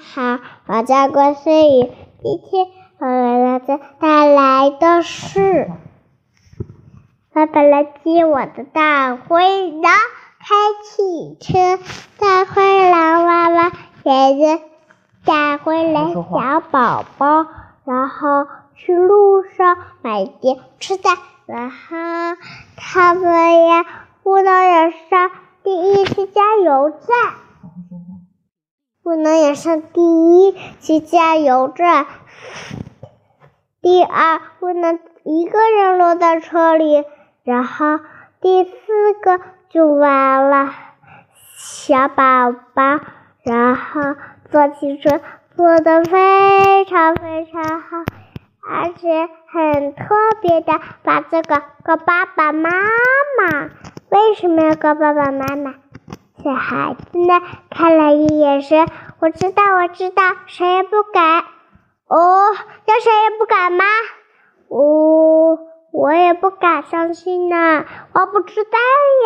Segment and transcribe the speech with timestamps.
[0.00, 1.90] 好，我叫郭思雨。
[2.22, 2.66] 今天
[2.98, 5.70] 我给大家带来的是
[7.32, 9.92] 爸爸来接我的大灰狼，
[10.38, 11.82] 开汽车，
[12.18, 13.72] 大灰狼妈妈
[14.04, 14.60] 爷爷
[15.24, 17.46] 带回来小宝宝，
[17.84, 18.46] 然后
[18.76, 21.10] 去路上买点吃的，
[21.46, 21.76] 然后
[22.76, 23.84] 他们呀，
[24.22, 25.30] 不能也上
[25.64, 27.34] 第一次加油站。
[29.08, 32.04] 不能也上第一去加油站。
[33.80, 37.06] 第二，不能一个人落在车里。
[37.42, 38.00] 然后
[38.42, 38.70] 第四
[39.22, 40.74] 个就完了。
[41.56, 43.00] 小宝宝，
[43.44, 44.02] 然后
[44.50, 45.22] 坐汽车
[45.56, 47.96] 坐的非常非常好，
[48.70, 50.04] 而且很特
[50.42, 53.70] 别的，把这个告爸爸妈妈。
[54.10, 55.76] 为什么要告爸爸妈妈？
[56.44, 58.86] 小孩子呢，看了一眼说
[59.20, 61.44] ：“我知道，我知道，谁也不敢。”
[62.08, 62.54] 哦，
[62.86, 63.84] 叫谁也不敢吗？
[64.68, 65.58] 哦，
[65.92, 67.84] 我也不敢相信呢。
[68.12, 68.78] 我不知道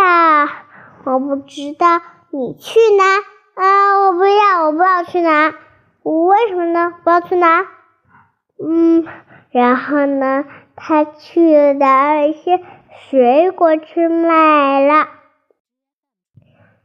[0.00, 0.66] 呀，
[1.04, 2.00] 我不知道。
[2.30, 3.04] 你去哪？
[3.54, 5.54] 啊，我不要，我不要去哪。
[6.02, 6.94] 为什么呢？
[7.02, 7.66] 不要去哪？
[8.62, 9.06] 嗯，
[9.50, 10.44] 然后呢，
[10.76, 12.60] 他去拿一些
[13.10, 15.08] 水果去买了。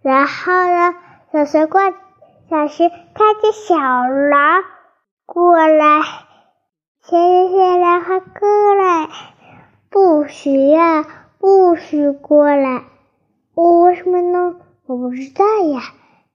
[0.01, 0.95] 然后呢，
[1.31, 1.81] 小水果
[2.53, 4.63] 老师看见小狼
[5.25, 6.01] 过来，
[7.01, 9.09] 接下来还过来，
[9.89, 11.03] 不许呀，
[11.39, 12.83] 不许过来！
[13.55, 14.55] 我为什么呢？
[14.85, 15.81] 我不知道呀，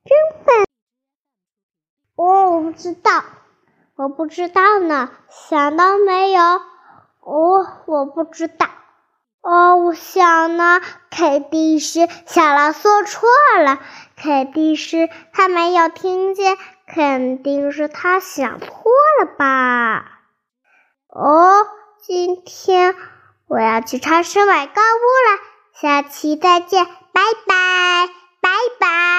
[0.05, 0.67] 真笨！
[2.17, 3.23] 哦，我不知道，
[3.95, 6.43] 我不知道呢，想到没有？
[7.21, 8.67] 哦，我不知道。
[9.41, 10.81] 哦，我想呢，
[11.11, 13.29] 肯定是小狼说错
[13.65, 13.79] 了，
[14.21, 18.69] 肯定是他没有听见，肯定是他想错
[19.21, 20.21] 了吧？
[21.09, 21.67] 哦，
[22.03, 22.95] 今天
[23.47, 25.39] 我要去超市买购物了，
[25.81, 28.09] 下期再见，拜拜，
[28.41, 29.18] 拜拜，